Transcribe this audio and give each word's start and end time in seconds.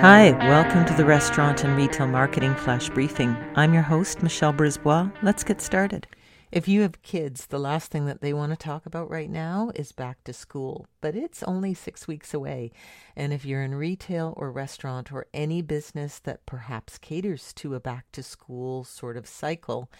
Hi, 0.00 0.32
welcome 0.46 0.84
to 0.84 0.92
the 0.92 1.06
Restaurant 1.06 1.64
and 1.64 1.74
Retail 1.74 2.06
Marketing 2.06 2.54
Flash 2.54 2.90
Briefing. 2.90 3.34
I'm 3.54 3.72
your 3.72 3.82
host, 3.82 4.22
Michelle 4.22 4.52
Brisbois. 4.52 5.10
Let's 5.22 5.42
get 5.42 5.62
started. 5.62 6.06
If 6.52 6.68
you 6.68 6.82
have 6.82 7.00
kids, 7.00 7.46
the 7.46 7.58
last 7.58 7.90
thing 7.90 8.04
that 8.04 8.20
they 8.20 8.34
want 8.34 8.52
to 8.52 8.56
talk 8.56 8.84
about 8.84 9.10
right 9.10 9.30
now 9.30 9.72
is 9.74 9.92
back 9.92 10.22
to 10.24 10.34
school, 10.34 10.86
but 11.00 11.16
it's 11.16 11.42
only 11.44 11.72
six 11.72 12.06
weeks 12.06 12.34
away. 12.34 12.72
And 13.16 13.32
if 13.32 13.46
you're 13.46 13.62
in 13.62 13.74
retail 13.74 14.34
or 14.36 14.52
restaurant 14.52 15.10
or 15.10 15.28
any 15.32 15.62
business 15.62 16.18
that 16.20 16.44
perhaps 16.44 16.98
caters 16.98 17.54
to 17.54 17.74
a 17.74 17.80
back 17.80 18.12
to 18.12 18.22
school 18.22 18.84
sort 18.84 19.16
of 19.16 19.26
cycle, 19.26 19.90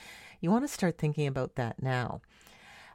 you 0.42 0.50
want 0.50 0.64
to 0.64 0.72
start 0.72 0.98
thinking 0.98 1.26
about 1.26 1.54
that 1.54 1.82
now. 1.82 2.20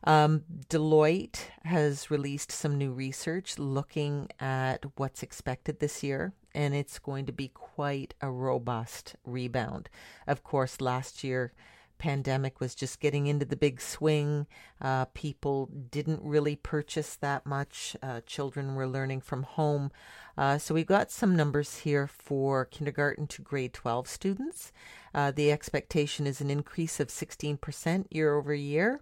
Um, 0.03 0.43
Deloitte 0.69 1.45
has 1.63 2.11
released 2.11 2.51
some 2.51 2.77
new 2.77 2.91
research 2.91 3.59
looking 3.59 4.29
at 4.39 4.85
what's 4.97 5.23
expected 5.23 5.79
this 5.79 6.03
year, 6.03 6.33
and 6.53 6.73
it's 6.73 6.99
going 6.99 7.25
to 7.25 7.31
be 7.31 7.49
quite 7.49 8.13
a 8.21 8.29
robust 8.29 9.15
rebound. 9.25 9.89
Of 10.27 10.43
course, 10.43 10.81
last 10.81 11.23
year, 11.23 11.53
pandemic 12.01 12.59
was 12.59 12.73
just 12.73 12.99
getting 12.99 13.27
into 13.27 13.45
the 13.45 13.55
big 13.55 13.79
swing. 13.79 14.47
Uh, 14.81 15.05
people 15.13 15.69
didn't 15.91 16.19
really 16.23 16.55
purchase 16.55 17.15
that 17.15 17.45
much. 17.45 17.95
Uh, 18.01 18.21
children 18.25 18.73
were 18.73 18.87
learning 18.87 19.21
from 19.21 19.43
home. 19.43 19.91
Uh, 20.35 20.57
so 20.57 20.73
we've 20.73 20.87
got 20.87 21.11
some 21.11 21.35
numbers 21.35 21.79
here 21.79 22.07
for 22.07 22.65
kindergarten 22.65 23.27
to 23.27 23.43
grade 23.43 23.73
12 23.73 24.07
students. 24.07 24.71
Uh, 25.13 25.29
the 25.29 25.51
expectation 25.51 26.25
is 26.25 26.41
an 26.41 26.49
increase 26.49 26.99
of 26.99 27.09
16% 27.09 28.05
year 28.09 28.35
over 28.35 28.53
year 28.55 29.01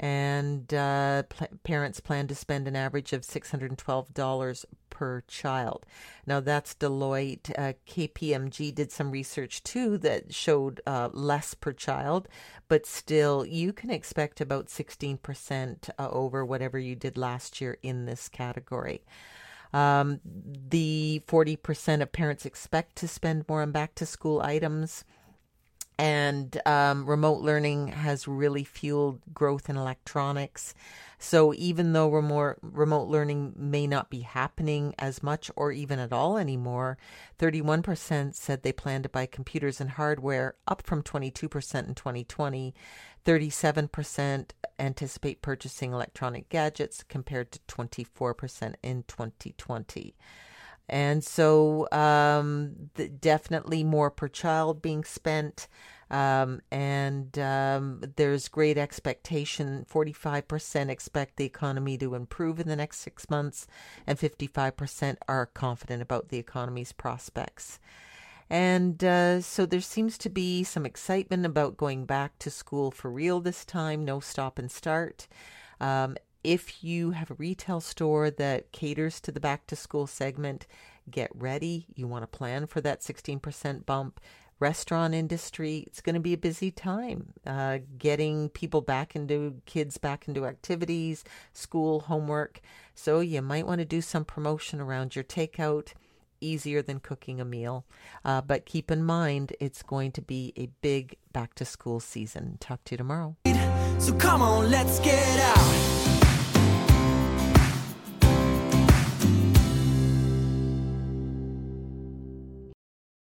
and 0.00 0.72
uh, 0.72 1.22
pl- 1.24 1.58
parents 1.62 2.00
plan 2.00 2.26
to 2.26 2.34
spend 2.34 2.66
an 2.66 2.74
average 2.74 3.12
of 3.12 3.20
$612 3.20 4.64
per 4.88 5.22
child. 5.28 5.84
Now, 6.26 6.40
that's 6.40 6.74
Deloitte. 6.74 7.50
Uh, 7.50 7.74
KPMG 7.86 8.74
did 8.74 8.90
some 8.90 9.10
research 9.10 9.62
too 9.62 9.98
that 9.98 10.32
showed 10.32 10.80
uh, 10.86 11.10
less 11.12 11.52
per 11.52 11.74
child, 11.74 12.28
but 12.66 12.86
still, 12.86 13.44
you 13.44 13.74
can 13.74 13.90
expect 13.90 14.40
about 14.40 14.68
16% 14.68 15.90
uh, 15.98 16.08
over 16.10 16.46
whatever 16.46 16.78
you 16.78 16.96
did 16.96 17.18
last 17.18 17.60
year 17.60 17.76
in 17.82 18.06
this 18.06 18.30
category. 18.30 19.02
Um, 19.74 20.20
the 20.24 21.22
40% 21.28 22.00
of 22.00 22.10
parents 22.10 22.46
expect 22.46 22.96
to 22.96 23.06
spend 23.06 23.44
more 23.48 23.60
on 23.60 23.70
back 23.70 23.94
to 23.96 24.06
school 24.06 24.40
items 24.40 25.04
and 26.00 26.58
um, 26.64 27.04
remote 27.04 27.42
learning 27.42 27.88
has 27.88 28.26
really 28.26 28.64
fueled 28.64 29.20
growth 29.34 29.68
in 29.68 29.76
electronics. 29.76 30.74
So 31.18 31.52
even 31.52 31.92
though 31.92 32.08
remote 32.08 32.56
remote 32.62 33.08
learning 33.08 33.52
may 33.54 33.86
not 33.86 34.08
be 34.08 34.20
happening 34.20 34.94
as 34.98 35.22
much 35.22 35.50
or 35.56 35.72
even 35.72 35.98
at 35.98 36.10
all 36.10 36.38
anymore, 36.38 36.96
31% 37.38 38.34
said 38.34 38.62
they 38.62 38.72
plan 38.72 39.02
to 39.02 39.10
buy 39.10 39.26
computers 39.26 39.78
and 39.78 39.90
hardware, 39.90 40.54
up 40.66 40.80
from 40.80 41.02
22% 41.02 41.42
in 41.86 41.94
2020. 41.94 42.74
37% 43.26 44.50
anticipate 44.78 45.42
purchasing 45.42 45.92
electronic 45.92 46.48
gadgets 46.48 47.04
compared 47.06 47.52
to 47.52 47.58
24% 47.68 48.74
in 48.82 49.04
2020. 49.06 50.14
And 50.90 51.24
so, 51.24 51.88
um, 51.92 52.90
definitely 53.20 53.84
more 53.84 54.10
per 54.10 54.28
child 54.28 54.82
being 54.82 55.04
spent. 55.04 55.68
Um, 56.10 56.60
and 56.72 57.38
um, 57.38 58.02
there's 58.16 58.48
great 58.48 58.76
expectation. 58.76 59.86
45% 59.88 60.88
expect 60.88 61.36
the 61.36 61.44
economy 61.44 61.96
to 61.98 62.16
improve 62.16 62.58
in 62.58 62.66
the 62.66 62.74
next 62.74 62.98
six 62.98 63.30
months, 63.30 63.68
and 64.06 64.18
55% 64.18 65.16
are 65.28 65.46
confident 65.46 66.02
about 66.02 66.28
the 66.28 66.38
economy's 66.38 66.92
prospects. 66.92 67.78
And 68.50 69.02
uh, 69.04 69.42
so 69.42 69.64
there 69.64 69.80
seems 69.80 70.18
to 70.18 70.28
be 70.28 70.64
some 70.64 70.84
excitement 70.84 71.46
about 71.46 71.76
going 71.76 72.04
back 72.04 72.36
to 72.40 72.50
school 72.50 72.90
for 72.90 73.08
real 73.08 73.40
this 73.40 73.64
time, 73.64 74.04
no 74.04 74.18
stop 74.18 74.58
and 74.58 74.68
start. 74.68 75.28
Um, 75.80 76.16
if 76.42 76.82
you 76.82 77.10
have 77.12 77.30
a 77.30 77.34
retail 77.34 77.80
store 77.80 78.30
that 78.30 78.72
caters 78.72 79.20
to 79.20 79.32
the 79.32 79.40
back 79.40 79.66
to 79.66 79.76
school 79.76 80.06
segment, 80.06 80.66
get 81.10 81.30
ready. 81.34 81.86
You 81.94 82.06
want 82.06 82.22
to 82.22 82.38
plan 82.38 82.66
for 82.66 82.80
that 82.80 83.00
16% 83.00 83.86
bump. 83.86 84.20
Restaurant 84.58 85.14
industry, 85.14 85.84
it's 85.86 86.02
going 86.02 86.14
to 86.14 86.20
be 86.20 86.34
a 86.34 86.38
busy 86.38 86.70
time. 86.70 87.32
Uh, 87.46 87.78
getting 87.96 88.50
people 88.50 88.82
back 88.82 89.16
into 89.16 89.62
kids 89.64 89.96
back 89.96 90.28
into 90.28 90.44
activities, 90.44 91.24
school, 91.54 92.00
homework. 92.00 92.60
So 92.94 93.20
you 93.20 93.40
might 93.40 93.66
want 93.66 93.78
to 93.78 93.86
do 93.86 94.02
some 94.02 94.26
promotion 94.26 94.78
around 94.78 95.16
your 95.16 95.24
takeout 95.24 95.94
easier 96.42 96.82
than 96.82 97.00
cooking 97.00 97.40
a 97.40 97.44
meal. 97.44 97.86
Uh, 98.24 98.42
but 98.42 98.66
keep 98.66 98.90
in 98.90 99.02
mind, 99.02 99.54
it's 99.60 99.82
going 99.82 100.12
to 100.12 100.22
be 100.22 100.52
a 100.56 100.68
big 100.82 101.16
back 101.32 101.54
to 101.54 101.64
school 101.64 102.00
season. 102.00 102.58
Talk 102.60 102.84
to 102.84 102.92
you 102.92 102.98
tomorrow. 102.98 103.36
So 103.98 104.14
come 104.14 104.42
on, 104.42 104.70
let's 104.70 104.98
get 105.00 105.40
out. 105.40 106.29